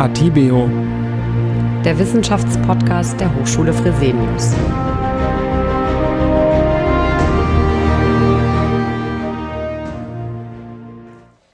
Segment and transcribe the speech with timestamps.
[0.00, 0.66] Atibeo,
[1.84, 4.54] der Wissenschaftspodcast der Hochschule Fresenius.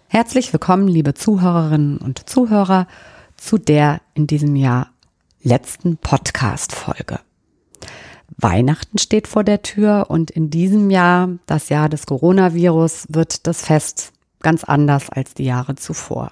[0.07, 2.87] Herzlich willkommen, liebe Zuhörerinnen und Zuhörer,
[3.37, 4.91] zu der in diesem Jahr
[5.43, 7.19] letzten Podcast-Folge.
[8.37, 13.63] Weihnachten steht vor der Tür und in diesem Jahr, das Jahr des Coronavirus, wird das
[13.63, 16.31] Fest ganz anders als die Jahre zuvor.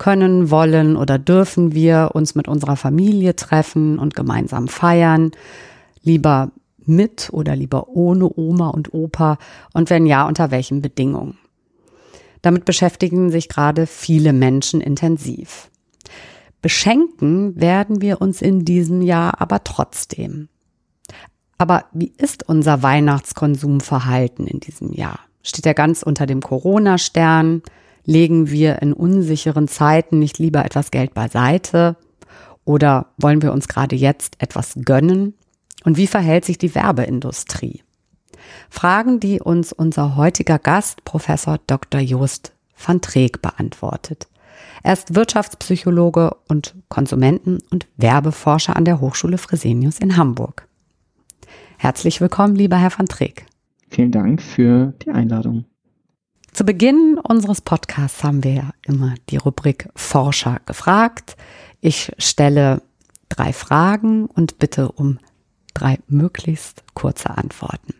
[0.00, 5.30] Können, wollen oder dürfen wir uns mit unserer Familie treffen und gemeinsam feiern?
[6.02, 9.36] Lieber mit oder lieber ohne Oma und Opa?
[9.74, 11.36] Und wenn ja, unter welchen Bedingungen?
[12.40, 15.70] Damit beschäftigen sich gerade viele Menschen intensiv.
[16.62, 20.48] Beschenken werden wir uns in diesem Jahr aber trotzdem.
[21.58, 25.18] Aber wie ist unser Weihnachtskonsumverhalten in diesem Jahr?
[25.42, 27.60] Steht er ganz unter dem Corona-Stern?
[28.10, 31.94] Legen wir in unsicheren Zeiten nicht lieber etwas Geld beiseite?
[32.64, 35.34] Oder wollen wir uns gerade jetzt etwas gönnen?
[35.84, 37.84] Und wie verhält sich die Werbeindustrie?
[38.68, 42.00] Fragen, die uns unser heutiger Gast, Professor Dr.
[42.00, 42.52] Jost
[42.84, 44.26] van Treek, beantwortet.
[44.82, 50.66] Er ist Wirtschaftspsychologe und Konsumenten- und Werbeforscher an der Hochschule Fresenius in Hamburg.
[51.78, 53.46] Herzlich willkommen, lieber Herr van Treek.
[53.88, 55.64] Vielen Dank für die Einladung.
[56.52, 61.36] Zu Beginn unseres Podcasts haben wir ja immer die Rubrik Forscher gefragt.
[61.80, 62.82] Ich stelle
[63.28, 65.18] drei Fragen und bitte um
[65.74, 67.94] drei möglichst kurze Antworten.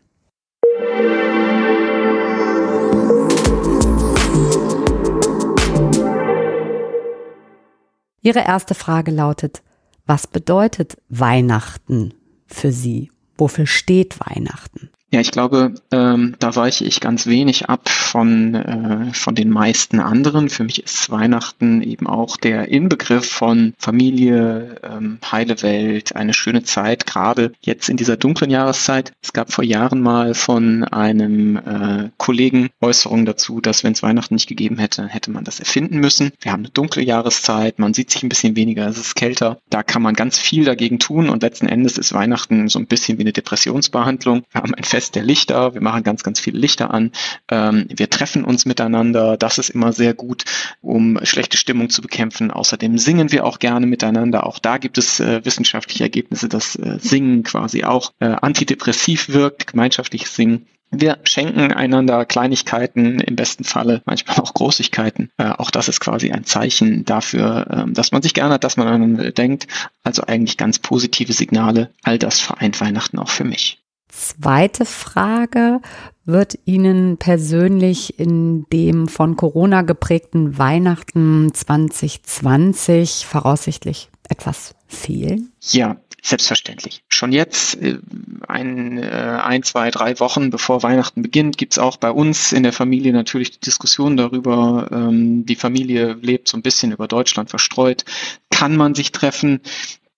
[8.23, 9.63] Ihre erste Frage lautet,
[10.07, 12.13] was bedeutet Weihnachten
[12.47, 13.13] für Sie?
[13.39, 14.91] Wofür steht Weihnachten?
[15.13, 19.99] Ja, ich glaube, ähm, da weiche ich ganz wenig ab von, äh, von den meisten
[19.99, 20.49] anderen.
[20.49, 26.63] Für mich ist Weihnachten eben auch der Inbegriff von Familie, ähm, heile Welt, eine schöne
[26.63, 29.13] Zeit, gerade jetzt in dieser dunklen Jahreszeit.
[29.21, 34.35] Es gab vor Jahren mal von einem äh, Kollegen Äußerungen dazu, dass wenn es Weihnachten
[34.35, 36.31] nicht gegeben hätte, hätte man das erfinden müssen.
[36.41, 39.59] Wir haben eine dunkle Jahreszeit, man sieht sich ein bisschen weniger, es ist kälter.
[39.71, 43.19] Da kann man ganz viel dagegen tun und letzten Endes ist Weihnachten so ein bisschen
[43.19, 44.45] wie eine Depressionsbehandlung.
[44.53, 47.13] Wir haben ein Fest der Lichter, wir machen ganz, ganz viele Lichter an,
[47.51, 50.45] ähm, wir treffen uns miteinander, das ist immer sehr gut,
[50.81, 52.51] um schlechte Stimmung zu bekämpfen.
[52.51, 56.99] Außerdem singen wir auch gerne miteinander, auch da gibt es äh, wissenschaftliche Ergebnisse, dass äh,
[57.01, 60.67] Singen quasi auch äh, antidepressiv wirkt, gemeinschaftliches Singen.
[60.93, 65.31] Wir schenken einander Kleinigkeiten, im besten Falle manchmal auch Großigkeiten.
[65.37, 68.77] Äh, auch das ist quasi ein Zeichen dafür, äh, dass man sich gerne hat, dass
[68.77, 69.69] man aneinander denkt.
[70.03, 71.91] Also eigentlich ganz positive Signale.
[72.03, 73.79] All das vereint Weihnachten auch für mich.
[74.13, 75.81] Zweite Frage,
[76.25, 85.53] wird Ihnen persönlich in dem von Corona geprägten Weihnachten 2020 voraussichtlich etwas fehlen?
[85.71, 87.03] Ja, selbstverständlich.
[87.09, 87.99] Schon jetzt, äh,
[88.47, 92.73] ein, äh, ein, zwei, drei Wochen bevor Weihnachten beginnt, gibt's auch bei uns in der
[92.73, 98.05] Familie natürlich die Diskussion darüber, ähm, die Familie lebt so ein bisschen über Deutschland verstreut.
[98.51, 99.61] Kann man sich treffen?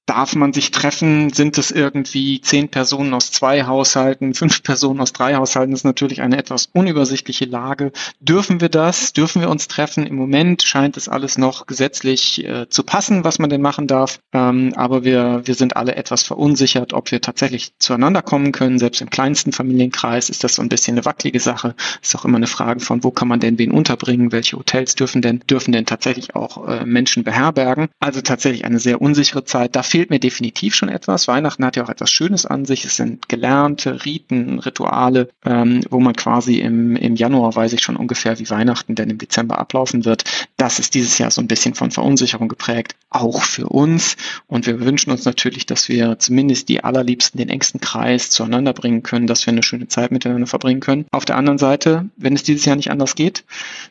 [0.06, 1.32] Darf man sich treffen?
[1.32, 5.70] Sind es irgendwie zehn Personen aus zwei Haushalten, fünf Personen aus drei Haushalten?
[5.70, 7.92] Das ist natürlich eine etwas unübersichtliche Lage.
[8.18, 9.12] Dürfen wir das?
[9.12, 10.04] Dürfen wir uns treffen?
[10.04, 14.18] Im Moment scheint es alles noch gesetzlich äh, zu passen, was man denn machen darf.
[14.32, 18.80] Ähm, aber wir, wir sind alle etwas verunsichert, ob wir tatsächlich zueinander kommen können.
[18.80, 21.76] Selbst im kleinsten Familienkreis ist das so ein bisschen eine wackelige Sache.
[22.02, 24.32] Ist auch immer eine Frage von, wo kann man denn wen unterbringen?
[24.32, 27.88] Welche Hotels dürfen denn, dürfen denn tatsächlich auch äh, Menschen beherbergen?
[28.00, 29.76] Also tatsächlich eine sehr unsichere Zeit.
[29.76, 31.28] Da fehlt mir definitiv schon etwas.
[31.28, 32.86] Weihnachten hat ja auch etwas Schönes an sich.
[32.86, 37.96] Es sind gelernte Riten, Rituale, ähm, wo man quasi im, im Januar weiß ich schon
[37.96, 40.24] ungefähr, wie Weihnachten denn im Dezember ablaufen wird.
[40.56, 44.16] Das ist dieses Jahr so ein bisschen von Verunsicherung geprägt, auch für uns.
[44.46, 49.02] Und wir wünschen uns natürlich, dass wir zumindest die allerliebsten, den engsten Kreis zueinander bringen
[49.02, 51.04] können, dass wir eine schöne Zeit miteinander verbringen können.
[51.10, 53.44] Auf der anderen Seite, wenn es dieses Jahr nicht anders geht,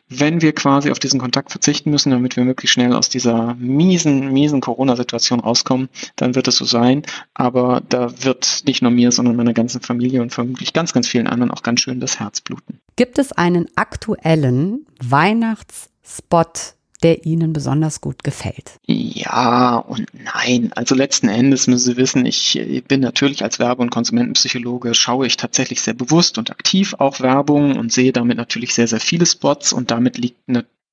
[0.08, 4.32] wenn wir quasi auf diesen Kontakt verzichten müssen, damit wir möglichst schnell aus dieser miesen,
[4.32, 7.02] miesen Corona-Situation rauskommen, dann wird es so sein.
[7.34, 11.26] Aber da wird nicht nur mir, sondern meiner ganzen Familie und vermutlich ganz, ganz vielen
[11.26, 12.80] anderen auch ganz schön das Herz bluten.
[12.96, 18.78] Gibt es einen aktuellen Weihnachtsspot, der Ihnen besonders gut gefällt?
[18.86, 20.70] Ja und nein.
[20.74, 25.36] Also letzten Endes müssen Sie wissen, ich bin natürlich als Werbe- und Konsumentenpsychologe, schaue ich
[25.36, 29.72] tatsächlich sehr bewusst und aktiv auch Werbung und sehe damit natürlich sehr, sehr viele Spots
[29.72, 30.48] und damit liegt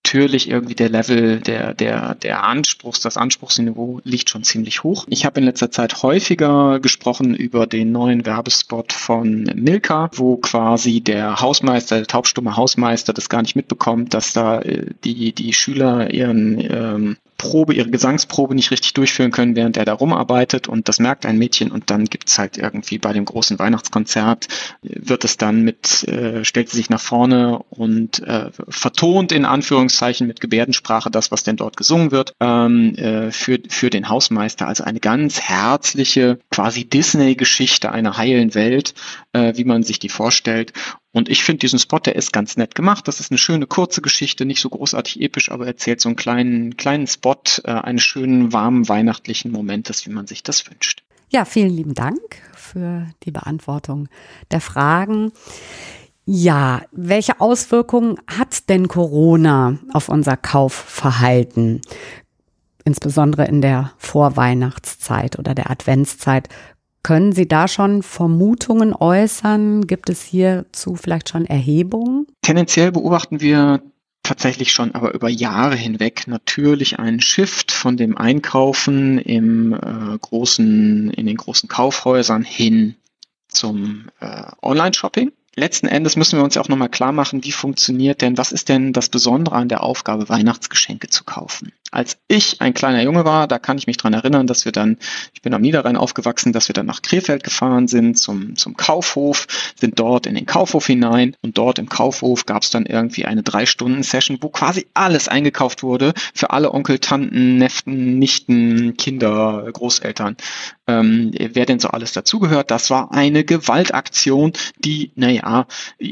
[0.10, 5.06] natürlich irgendwie der Level der, der, der Anspruchs, das Anspruchsniveau liegt schon ziemlich hoch.
[5.10, 11.02] Ich habe in letzter Zeit häufiger gesprochen über den neuen Werbespot von Milka, wo quasi
[11.02, 16.12] der Hausmeister, der taubstumme Hausmeister das gar nicht mitbekommt, dass da äh, die, die Schüler
[16.12, 21.00] ihren ähm, Probe, ihre Gesangsprobe nicht richtig durchführen können, während er da rumarbeitet und das
[21.00, 24.48] merkt ein Mädchen und dann gibt's halt irgendwie bei dem großen Weihnachtskonzert,
[24.84, 30.28] wird es dann mit, äh, stellt sie sich nach vorne und äh, vertont in Anführungszeichen
[30.28, 34.68] mit Gebärdensprache das, was denn dort gesungen wird, ähm, äh, für, für den Hausmeister.
[34.68, 38.94] Also eine ganz herzliche, quasi Disney-Geschichte einer heilen Welt,
[39.34, 40.74] äh, wie man sich die vorstellt.
[41.12, 43.08] Und ich finde diesen Spot, der ist ganz nett gemacht.
[43.08, 46.78] Das ist eine schöne kurze Geschichte, nicht so großartig episch, aber erzählt so einen kleinen,
[46.78, 51.04] kleinen Spot äh, eines schönen, warmen, weihnachtlichen Momentes, wie man sich das wünscht.
[51.30, 52.20] Ja, vielen lieben Dank
[52.56, 54.08] für die Beantwortung
[54.52, 55.32] der Fragen.
[56.26, 61.82] Ja, welche Auswirkungen hat denn Corona auf unser Kaufverhalten?
[62.86, 66.50] Insbesondere in der Vorweihnachtszeit oder der Adventszeit.
[67.10, 69.88] Können Sie da schon Vermutungen äußern?
[69.88, 72.28] Gibt es hierzu vielleicht schon Erhebungen?
[72.44, 73.82] Tendenziell beobachten wir
[74.22, 81.10] tatsächlich schon aber über Jahre hinweg natürlich einen Shift von dem Einkaufen im äh, großen,
[81.10, 82.94] in den großen Kaufhäusern hin
[83.48, 88.22] zum äh, Online-Shopping letzten Endes müssen wir uns ja auch nochmal klar machen, wie funktioniert
[88.22, 91.74] denn, was ist denn das Besondere an der Aufgabe, Weihnachtsgeschenke zu kaufen?
[91.92, 94.98] Als ich ein kleiner Junge war, da kann ich mich dran erinnern, dass wir dann,
[95.34, 99.48] ich bin am Niederrhein aufgewachsen, dass wir dann nach Krefeld gefahren sind zum, zum Kaufhof,
[99.80, 103.42] sind dort in den Kaufhof hinein und dort im Kaufhof gab es dann irgendwie eine
[103.42, 110.38] Drei-Stunden-Session, wo quasi alles eingekauft wurde für alle Onkel, Tanten, Neften, Nichten, Kinder, Großeltern,
[110.86, 112.70] ähm, wer denn so alles dazugehört.
[112.70, 115.66] Das war eine Gewaltaktion, die, naja,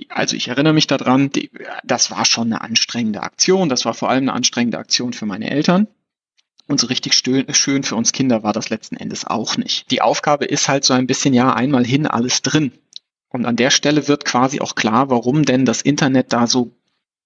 [0.10, 1.52] also ich erinnere mich daran, die,
[1.84, 3.70] das war schon eine anstrengende Aktion.
[3.70, 5.67] Das war vor allem eine anstrengende Aktion für meine Eltern.
[6.68, 9.90] Und so richtig schön für uns Kinder war das letzten Endes auch nicht.
[9.92, 12.74] Die Aufgabe ist halt so ein bisschen, ja, einmal hin, alles drin.
[13.30, 16.77] Und an der Stelle wird quasi auch klar, warum denn das Internet da so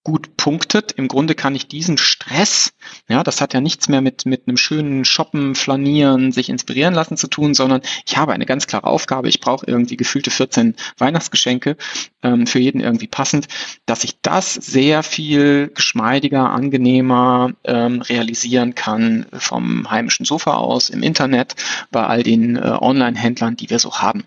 [0.04, 0.94] gut punktet.
[0.94, 2.74] Im Grunde kann ich diesen Stress,
[3.08, 7.18] ja, das hat ja nichts mehr mit, mit einem schönen Shoppen, Flanieren, sich inspirieren lassen
[7.18, 9.30] zu tun, sondern ich habe eine ganz klare Aufgabe.
[9.30, 11.78] Ich brauche irgendwie gefühlte 14 Weihnachtsgeschenke,
[12.24, 13.48] ähm, für jeden irgendwie passend,
[13.86, 21.04] dass ich das sehr viel geschmeidiger, angenehmer ähm, realisieren kann vom heimischen Sofa aus, im
[21.04, 21.56] Internet,
[21.92, 24.24] bei all den äh, Online-Händlern, die wir so haben.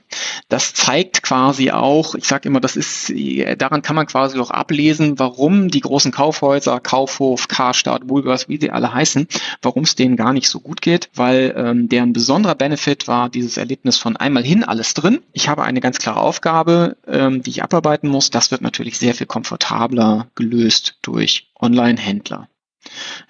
[0.48, 3.12] Das zeigt quasi auch, ich sage immer, das ist,
[3.58, 8.70] daran kann man quasi auch ablesen, warum die großen Kaufhäuser, Kaufhof, Karstadt, Woolworths, wie sie
[8.70, 9.26] alle heißen,
[9.62, 13.56] warum es denen gar nicht so gut geht, weil ähm, deren besonderer Benefit war dieses
[13.56, 15.20] Erlebnis von einmal hin, alles drin.
[15.32, 18.30] Ich habe eine ganz klare Aufgabe, ähm, die ich abarbeiten muss.
[18.30, 22.48] Das wird natürlich sehr viel komfortabler gelöst durch Online-Händler.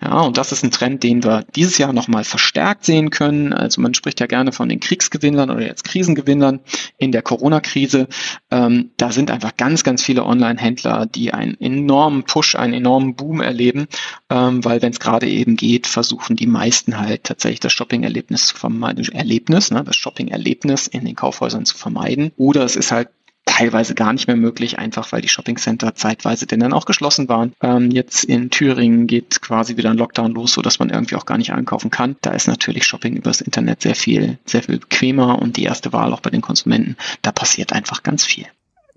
[0.01, 3.53] Ja, und das ist ein Trend, den wir dieses Jahr nochmal verstärkt sehen können.
[3.53, 6.61] Also man spricht ja gerne von den Kriegsgewinnern oder jetzt Krisengewinnern
[6.99, 8.09] in der Corona-Krise.
[8.51, 13.41] Ähm, da sind einfach ganz, ganz viele Online-Händler, die einen enormen Push, einen enormen Boom
[13.41, 13.87] erleben,
[14.31, 18.57] ähm, weil wenn es gerade eben geht, versuchen die meisten halt tatsächlich das Shopping-Erlebnis zu
[18.57, 22.33] vermeiden, Erlebnis, ne, das Shopping-Erlebnis in den Kaufhäusern zu vermeiden.
[22.37, 23.09] Oder es ist halt
[23.55, 27.53] teilweise gar nicht mehr möglich, einfach weil die Shoppingcenter zeitweise denn dann auch geschlossen waren.
[27.63, 31.25] Ähm, jetzt in Thüringen geht quasi wieder ein Lockdown los, so dass man irgendwie auch
[31.25, 32.17] gar nicht einkaufen kann.
[32.21, 36.13] Da ist natürlich Shopping übers Internet sehr viel, sehr viel bequemer und die erste Wahl
[36.13, 36.97] auch bei den Konsumenten.
[37.23, 38.47] Da passiert einfach ganz viel.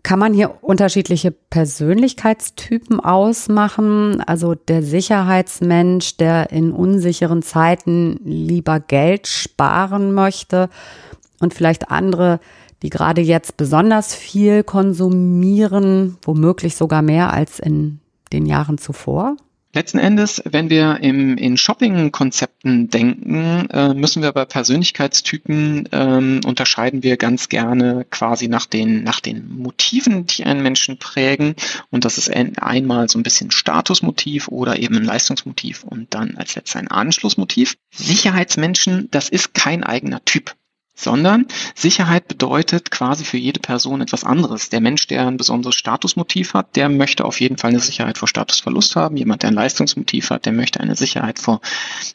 [0.01, 4.21] Kann man hier unterschiedliche Persönlichkeitstypen ausmachen?
[4.21, 10.69] Also der Sicherheitsmensch, der in unsicheren Zeiten lieber Geld sparen möchte
[11.39, 12.39] und vielleicht andere,
[12.83, 17.99] die gerade jetzt besonders viel konsumieren, womöglich sogar mehr als in
[18.31, 19.37] den Jahren zuvor?
[19.73, 27.03] Letzten Endes, wenn wir im, in Shopping-Konzepten denken, äh, müssen wir bei Persönlichkeitstypen ähm, unterscheiden
[27.03, 31.53] wir ganz gerne quasi nach den, nach den Motiven, die einen Menschen prägen.
[31.91, 36.37] Und das ist ein, einmal so ein bisschen Statusmotiv oder eben ein Leistungsmotiv und dann
[36.37, 37.75] als letztes ein Anschlussmotiv.
[37.93, 40.55] Sicherheitsmenschen, das ist kein eigener Typ
[40.97, 44.69] sondern Sicherheit bedeutet quasi für jede Person etwas anderes.
[44.69, 48.27] Der Mensch, der ein besonderes Statusmotiv hat, der möchte auf jeden Fall eine Sicherheit vor
[48.27, 49.15] Statusverlust haben.
[49.15, 51.61] Jemand, der ein Leistungsmotiv hat, der möchte eine Sicherheit vor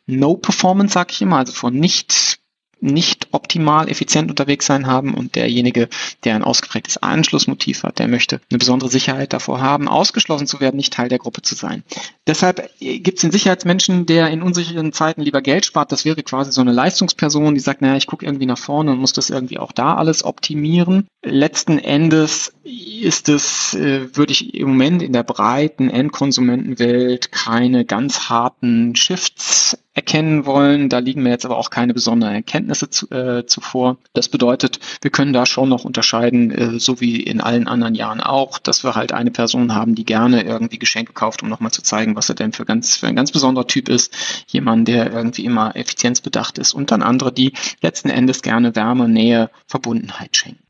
[0.06, 2.41] No Performance, sag ich immer, also vor nicht
[2.82, 5.88] nicht optimal effizient unterwegs sein haben und derjenige,
[6.24, 10.76] der ein ausgeprägtes Anschlussmotiv hat, der möchte eine besondere Sicherheit davor haben, ausgeschlossen zu werden,
[10.76, 11.84] nicht Teil der Gruppe zu sein.
[12.26, 15.92] Deshalb gibt es den Sicherheitsmenschen, der in unsicheren Zeiten lieber Geld spart.
[15.92, 18.98] Das wäre quasi so eine Leistungsperson, die sagt, naja, ich gucke irgendwie nach vorne und
[18.98, 21.06] muss das irgendwie auch da alles optimieren.
[21.24, 28.28] Letzten Endes ist es, äh, würde ich im Moment in der breiten Endkonsumentenwelt keine ganz
[28.28, 30.88] harten Shifts erkennen wollen.
[30.88, 33.98] Da liegen mir jetzt aber auch keine besonderen Erkenntnisse zu, äh, zuvor.
[34.14, 38.20] Das bedeutet, wir können da schon noch unterscheiden, äh, so wie in allen anderen Jahren
[38.20, 41.82] auch, dass wir halt eine Person haben, die gerne irgendwie Geschenke kauft, um nochmal zu
[41.82, 44.44] zeigen, was er denn für, ganz, für ein ganz besonderer Typ ist.
[44.48, 46.72] Jemand, der irgendwie immer effizienzbedacht ist.
[46.72, 50.62] Und dann andere, die letzten Endes gerne Wärme, Nähe, Verbundenheit schenken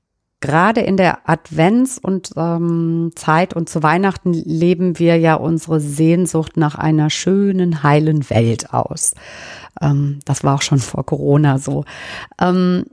[0.43, 6.59] gerade in der Advents- und ähm, Zeit und zu Weihnachten leben wir ja unsere Sehnsucht
[6.59, 9.15] nach einer schönen, heilen Welt aus.
[9.81, 11.85] Ähm, das war auch schon vor Corona so.
[12.39, 12.85] Ähm,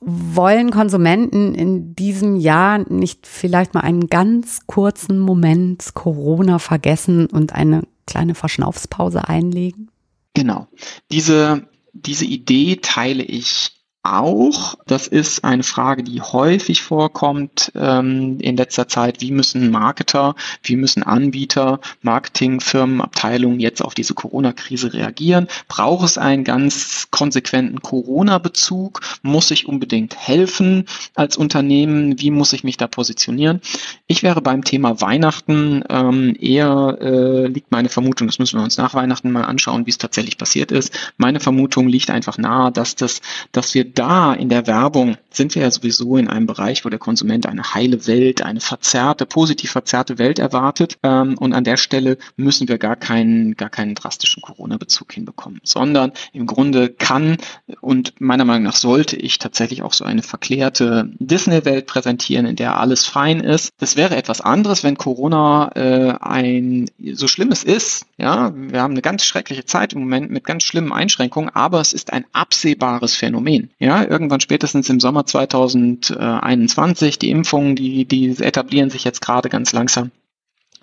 [0.00, 7.52] wollen Konsumenten in diesem Jahr nicht vielleicht mal einen ganz kurzen Moment Corona vergessen und
[7.54, 9.90] eine kleine Verschnaufspause einlegen?
[10.34, 10.68] Genau.
[11.10, 14.76] Diese, diese Idee teile ich auch.
[14.86, 19.20] Das ist eine Frage, die häufig vorkommt ähm, in letzter Zeit.
[19.20, 25.48] Wie müssen Marketer, wie müssen Anbieter, Marketingfirmen, Abteilungen jetzt auf diese Corona-Krise reagieren?
[25.66, 29.00] Braucht es einen ganz konsequenten Corona-Bezug?
[29.22, 32.20] Muss ich unbedingt helfen als Unternehmen?
[32.20, 33.60] Wie muss ich mich da positionieren?
[34.06, 38.78] Ich wäre beim Thema Weihnachten ähm, eher, äh, liegt meine Vermutung, das müssen wir uns
[38.78, 41.12] nach Weihnachten mal anschauen, wie es tatsächlich passiert ist.
[41.16, 43.20] Meine Vermutung liegt einfach nahe, dass das,
[43.52, 46.98] dass wir da in der Werbung sind wir ja sowieso in einem Bereich, wo der
[46.98, 50.98] Konsument eine heile Welt, eine verzerrte, positiv verzerrte Welt erwartet.
[51.02, 56.12] Ähm, und an der Stelle müssen wir gar keinen, gar keinen drastischen Corona-Bezug hinbekommen, sondern
[56.32, 57.38] im Grunde kann
[57.80, 62.78] und meiner Meinung nach sollte ich tatsächlich auch so eine verklärte Disney-Welt präsentieren, in der
[62.78, 63.70] alles fein ist.
[63.78, 68.06] Das wäre etwas anderes, wenn Corona äh, ein so schlimmes ist.
[68.16, 71.92] Ja, wir haben eine ganz schreckliche Zeit im Moment mit ganz schlimmen Einschränkungen, aber es
[71.92, 73.70] ist ein absehbares Phänomen.
[73.80, 79.72] Ja, irgendwann spätestens im Sommer 2021, die Impfungen, die, die etablieren sich jetzt gerade ganz
[79.72, 80.10] langsam,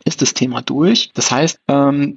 [0.06, 1.12] ist das Thema durch.
[1.14, 2.16] Das heißt, ähm,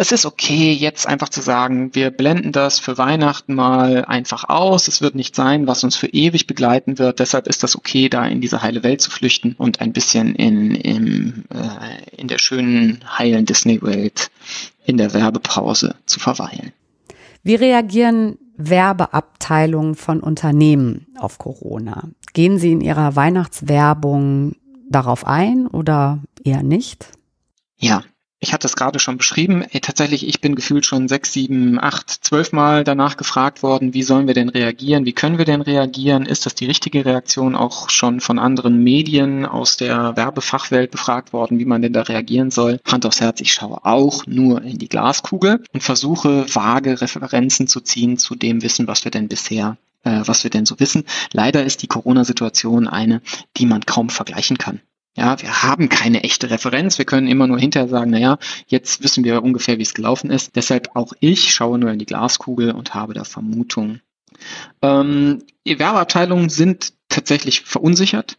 [0.00, 4.88] es ist okay, jetzt einfach zu sagen, wir blenden das für Weihnachten mal einfach aus.
[4.88, 7.20] Es wird nicht sein, was uns für ewig begleiten wird.
[7.20, 10.74] Deshalb ist das okay, da in diese heile Welt zu flüchten und ein bisschen in,
[10.74, 14.30] in, äh, in der schönen, heilen Disney-Welt
[14.86, 16.72] in der Werbepause zu verweilen.
[17.42, 18.38] Wie reagieren
[18.68, 22.08] Werbeabteilungen von Unternehmen auf Corona?
[22.32, 24.56] Gehen Sie in Ihrer Weihnachtswerbung
[24.88, 27.12] darauf ein oder eher nicht?
[27.76, 28.02] Ja,
[28.40, 29.62] ich hatte es gerade schon beschrieben.
[29.70, 34.02] Ey, tatsächlich, ich bin gefühlt schon sechs, sieben, acht, zwölf Mal danach gefragt worden, wie
[34.02, 35.04] sollen wir denn reagieren?
[35.04, 36.24] Wie können wir denn reagieren?
[36.24, 37.54] Ist das die richtige Reaktion?
[37.54, 42.50] Auch schon von anderen Medien aus der Werbefachwelt befragt worden, wie man denn da reagieren
[42.50, 42.80] soll.
[42.90, 47.80] Hand aufs Herz, ich schaue auch nur in die Glaskugel und versuche vage Referenzen zu
[47.82, 51.04] ziehen zu dem Wissen, was wir denn bisher äh, was wir denn so wissen.
[51.32, 53.20] Leider ist die Corona-Situation eine,
[53.58, 54.80] die man kaum vergleichen kann.
[55.16, 56.98] Ja, wir haben keine echte Referenz.
[56.98, 60.54] Wir können immer nur hinterher sagen, naja, jetzt wissen wir ungefähr, wie es gelaufen ist.
[60.56, 64.02] Deshalb auch ich schaue nur in die Glaskugel und habe da Vermutungen.
[64.82, 68.38] Ähm, Werbeabteilungen sind tatsächlich verunsichert.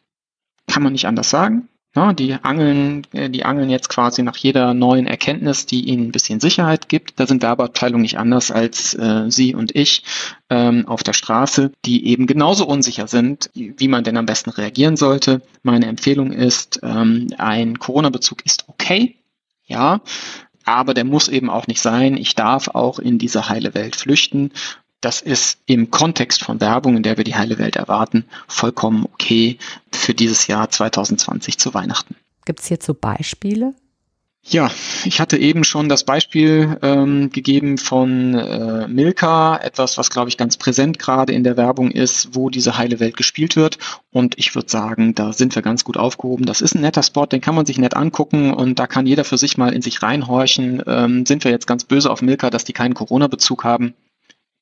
[0.68, 1.68] Kann man nicht anders sagen.
[1.94, 6.12] Ja, die angeln, äh, die angeln jetzt quasi nach jeder neuen Erkenntnis, die ihnen ein
[6.14, 7.20] bisschen Sicherheit gibt.
[7.20, 10.04] Da sind Werbeabteilungen nicht anders als äh, Sie und ich
[10.50, 14.96] ähm, auf der Straße, die eben genauso unsicher sind, wie man denn am besten reagieren
[14.96, 15.42] sollte.
[15.64, 19.18] Meine Empfehlung ist, ähm, ein Corona-Bezug ist okay,
[19.66, 20.00] ja,
[20.64, 22.16] aber der muss eben auch nicht sein.
[22.16, 24.52] Ich darf auch in diese heile Welt flüchten
[25.02, 29.58] das ist im Kontext von Werbung, in der wir die heile Welt erwarten, vollkommen okay
[29.92, 32.16] für dieses Jahr 2020 zu Weihnachten.
[32.46, 33.74] Gibt es hierzu Beispiele?
[34.44, 34.72] Ja,
[35.06, 40.38] ich hatte eben schon das Beispiel ähm, gegeben von äh, Milka, etwas, was, glaube ich,
[40.38, 43.78] ganz präsent gerade in der Werbung ist, wo diese heile Welt gespielt wird.
[44.10, 46.48] Und ich würde sagen, da sind wir ganz gut aufgehoben.
[46.48, 49.26] Das ist ein netter Spot, den kann man sich nett angucken und da kann jeder
[49.26, 50.82] für sich mal in sich reinhorchen.
[50.88, 53.94] Ähm, sind wir jetzt ganz böse auf Milka, dass die keinen Corona-Bezug haben?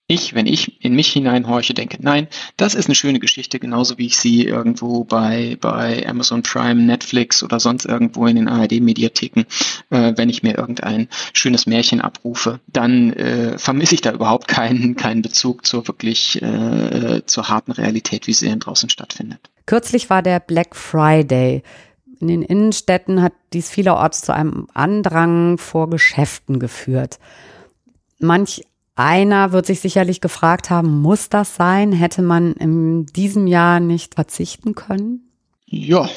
[0.09, 4.07] Ich, wenn ich in mich hineinhorche, denke, nein, das ist eine schöne Geschichte, genauso wie
[4.07, 9.45] ich sie irgendwo bei, bei Amazon Prime, Netflix oder sonst irgendwo in den ARD-Mediatheken,
[9.91, 14.95] äh, wenn ich mir irgendein schönes Märchen abrufe, dann äh, vermisse ich da überhaupt keinen,
[14.95, 19.39] keinen Bezug zur wirklich äh, zur harten Realität, wie sie denn draußen stattfindet.
[19.67, 21.61] Kürzlich war der Black Friday.
[22.19, 27.19] In den Innenstädten hat dies vielerorts zu einem Andrang vor Geschäften geführt.
[28.17, 28.63] Manch
[28.99, 31.93] einer wird sich sicherlich gefragt haben, muss das sein?
[31.93, 35.31] Hätte man in diesem Jahr nicht verzichten können?
[35.65, 36.09] Ja,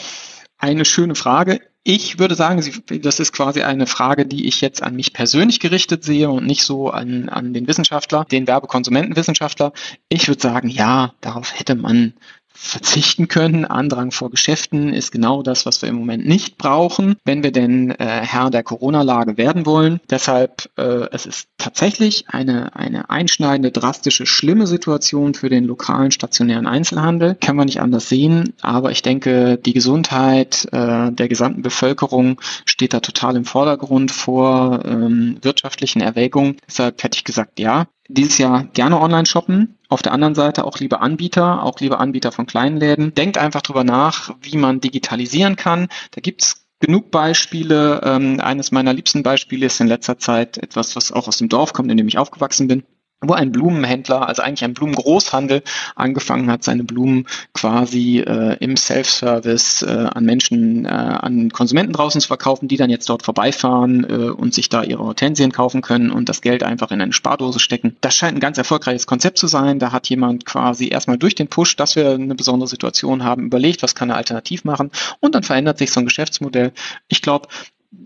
[0.58, 1.60] eine schöne Frage.
[1.84, 2.62] Ich würde sagen,
[3.02, 6.64] das ist quasi eine Frage, die ich jetzt an mich persönlich gerichtet sehe und nicht
[6.64, 9.72] so an, an den Wissenschaftler, den Werbekonsumentenwissenschaftler.
[10.08, 12.14] Ich würde sagen, ja, darauf hätte man
[12.54, 13.64] verzichten können.
[13.64, 17.90] Andrang vor Geschäften ist genau das, was wir im Moment nicht brauchen, wenn wir denn
[17.90, 20.00] äh, Herr der Corona-Lage werden wollen.
[20.10, 26.66] Deshalb, äh, es ist tatsächlich eine, eine einschneidende, drastische, schlimme Situation für den lokalen stationären
[26.66, 27.36] Einzelhandel.
[27.40, 28.54] Kann man nicht anders sehen.
[28.60, 34.84] Aber ich denke, die Gesundheit äh, der gesamten Bevölkerung steht da total im Vordergrund vor
[34.84, 36.56] ähm, wirtschaftlichen Erwägungen.
[36.66, 39.78] Deshalb hätte ich gesagt, ja, dieses Jahr gerne online shoppen.
[39.88, 43.14] Auf der anderen Seite auch liebe Anbieter, auch liebe Anbieter von kleinen Läden.
[43.14, 45.88] Denkt einfach drüber nach, wie man digitalisieren kann.
[46.12, 48.00] Da gibt's genug Beispiele.
[48.04, 51.72] Ähm, eines meiner liebsten Beispiele ist in letzter Zeit etwas, was auch aus dem Dorf
[51.72, 52.84] kommt, in dem ich aufgewachsen bin
[53.22, 55.62] wo ein Blumenhändler, also eigentlich ein Blumengroßhandel,
[55.94, 62.20] angefangen hat, seine Blumen quasi äh, im Self-Service äh, an Menschen, äh, an Konsumenten draußen
[62.20, 66.10] zu verkaufen, die dann jetzt dort vorbeifahren äh, und sich da ihre Hortensien kaufen können
[66.10, 67.96] und das Geld einfach in eine Spardose stecken.
[68.00, 69.78] Das scheint ein ganz erfolgreiches Konzept zu sein.
[69.78, 73.82] Da hat jemand quasi erstmal durch den Push, dass wir eine besondere Situation haben, überlegt,
[73.82, 76.72] was kann er alternativ machen und dann verändert sich so ein Geschäftsmodell.
[77.08, 77.48] Ich glaube,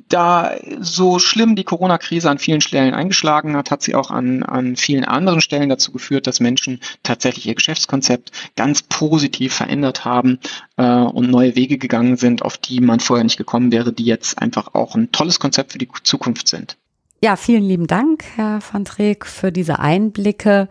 [0.08, 4.76] da so schlimm die Corona-Krise an vielen Stellen eingeschlagen hat, hat sie auch an, an
[4.76, 10.38] vielen anderen Stellen dazu geführt, dass Menschen tatsächlich ihr Geschäftskonzept ganz positiv verändert haben
[10.76, 14.40] äh, und neue Wege gegangen sind, auf die man vorher nicht gekommen wäre, die jetzt
[14.40, 16.76] einfach auch ein tolles Konzept für die Zukunft sind.
[17.22, 20.68] Ja, vielen lieben Dank, Herr van Treek, für diese Einblicke.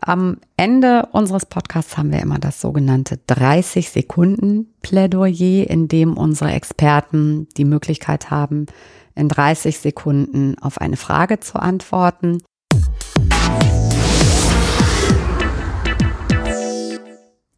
[0.00, 6.50] Am Ende unseres Podcasts haben wir immer das sogenannte 30 Sekunden Plädoyer, in dem unsere
[6.50, 8.66] Experten die Möglichkeit haben,
[9.14, 12.42] in 30 Sekunden auf eine Frage zu antworten.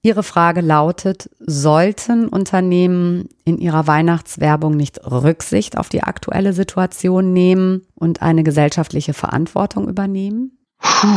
[0.07, 7.89] Ihre Frage lautet, sollten Unternehmen in ihrer Weihnachtswerbung nicht Rücksicht auf die aktuelle Situation nehmen
[7.97, 10.57] und eine gesellschaftliche Verantwortung übernehmen?
[10.79, 11.09] Puh,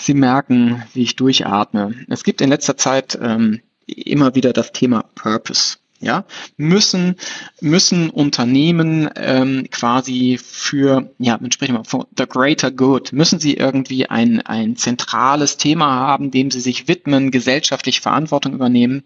[0.00, 1.94] Sie merken, wie ich durchatme.
[2.08, 6.24] Es gibt in letzter Zeit ähm, immer wieder das Thema Purpose ja,
[6.56, 7.16] müssen,
[7.60, 13.54] müssen Unternehmen ähm, quasi für, ja, man spricht mal von the greater good, müssen sie
[13.54, 19.04] irgendwie ein, ein zentrales Thema haben, dem sie sich widmen, gesellschaftlich Verantwortung übernehmen.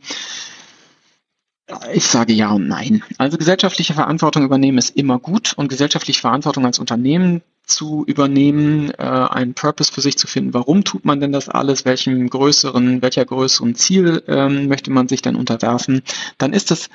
[1.92, 3.02] Ich sage ja und nein.
[3.18, 9.02] Also gesellschaftliche Verantwortung übernehmen ist immer gut und gesellschaftliche Verantwortung als Unternehmen zu übernehmen, äh,
[9.02, 10.54] einen Purpose für sich zu finden.
[10.54, 11.84] Warum tut man denn das alles?
[11.84, 16.02] Welchem größeren, welcher größeren Ziel ähm, möchte man sich denn unterwerfen?
[16.38, 16.88] Dann ist es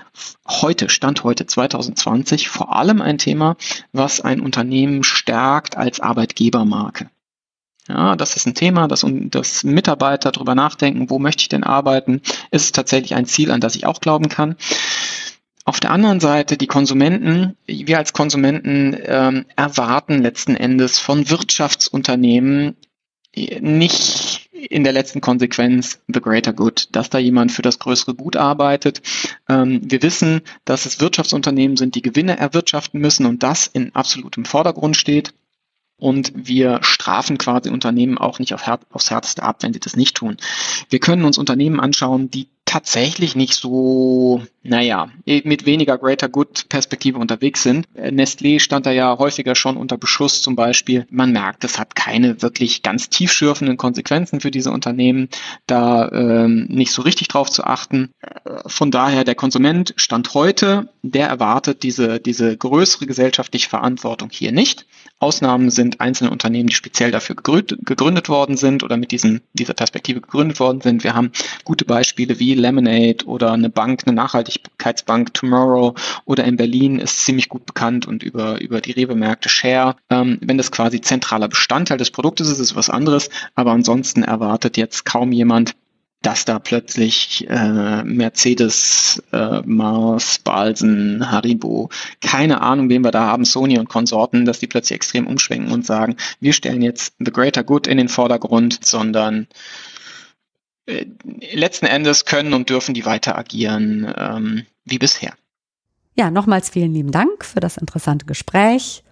[0.48, 3.58] heute, Stand heute 2020, vor allem ein Thema,
[3.92, 7.10] was ein Unternehmen stärkt als Arbeitgebermarke.
[7.88, 12.22] Ja, das ist ein Thema, dass, dass Mitarbeiter darüber nachdenken, wo möchte ich denn arbeiten?
[12.52, 14.56] Ist es tatsächlich ein Ziel, an das ich auch glauben kann?
[15.72, 22.76] Auf der anderen Seite, die Konsumenten, wir als Konsumenten ähm, erwarten letzten Endes von Wirtschaftsunternehmen
[23.34, 28.36] nicht in der letzten Konsequenz the greater good, dass da jemand für das größere Gut
[28.36, 29.02] arbeitet.
[29.48, 34.44] Ähm, wir wissen, dass es Wirtschaftsunternehmen sind, die Gewinne erwirtschaften müssen und das in absolutem
[34.44, 35.34] Vordergrund steht.
[35.96, 39.96] Und wir strafen quasi Unternehmen auch nicht auf Her aufs Härteste ab, wenn sie das
[39.96, 40.36] nicht tun.
[40.90, 47.18] Wir können uns Unternehmen anschauen, die tatsächlich nicht so, naja, mit weniger Greater Good Perspektive
[47.18, 47.88] unterwegs sind.
[47.96, 51.08] Nestlé stand da ja häufiger schon unter Beschuss zum Beispiel.
[51.10, 55.30] Man merkt, es hat keine wirklich ganz tiefschürfenden Konsequenzen für diese Unternehmen,
[55.66, 58.12] da ähm, nicht so richtig drauf zu achten.
[58.68, 64.86] Von daher, der Konsument stand heute, der erwartet diese, diese größere gesellschaftliche Verantwortung hier nicht.
[65.22, 70.20] Ausnahmen sind einzelne Unternehmen, die speziell dafür gegründet, worden sind oder mit diesem, dieser Perspektive
[70.20, 71.04] gegründet worden sind.
[71.04, 71.32] Wir haben
[71.64, 74.16] gute Beispiele wie Lemonade oder eine Bank, eine
[74.52, 79.96] Nachhaltigkeitsbank Tomorrow oder in Berlin ist ziemlich gut bekannt und über, über die Rewe-Märkte Share.
[80.10, 83.30] Ähm, wenn das quasi zentraler Bestandteil des Produktes ist, ist was anderes.
[83.56, 85.76] Aber ansonsten erwartet jetzt kaum jemand,
[86.22, 91.90] dass da plötzlich äh, Mercedes, äh, Mars, Balsen, Haribo,
[92.22, 95.84] keine Ahnung, wen wir da haben, Sony und Konsorten, dass die plötzlich extrem umschwenken und
[95.84, 99.48] sagen, wir stellen jetzt the greater good in den Vordergrund, sondern
[100.86, 105.34] letzten Endes können und dürfen die weiter agieren ähm, wie bisher.
[106.16, 109.04] Ja, nochmals vielen lieben Dank für das interessante Gespräch.